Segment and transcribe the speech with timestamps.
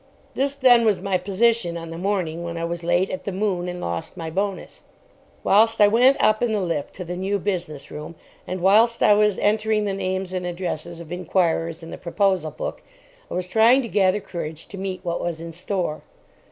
[0.33, 3.67] This, then, was my position on the morning when I was late at the "Moon"
[3.67, 4.81] and lost my bonus.
[5.43, 8.15] Whilst I went up in the lift to the New Business Room,
[8.47, 12.81] and whilst I was entering the names and addresses of inquirers in the Proposal Book,
[13.29, 16.01] I was trying to gather courage to meet what was in store.